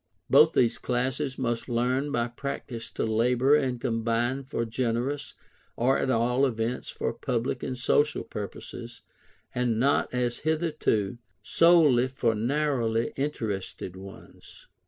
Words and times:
Both 0.31 0.53
these 0.53 0.79
classes 0.79 1.37
must 1.37 1.69
learn 1.69 2.11
by 2.11 2.29
practice 2.29 2.89
to 2.93 3.05
labour 3.05 3.53
and 3.53 3.79
combine 3.79 4.43
for 4.45 4.65
generous, 4.65 5.35
or 5.75 5.99
at 5.99 6.09
all 6.09 6.47
events 6.47 6.89
for 6.89 7.13
public 7.13 7.61
and 7.61 7.77
social 7.77 8.23
purposes, 8.23 9.03
and 9.53 9.79
not, 9.79 10.11
as 10.11 10.39
hitherto, 10.39 11.19
solely 11.43 12.07
for 12.07 12.33
narrowly 12.33 13.13
interested 13.15 13.95
ones. 13.95 14.65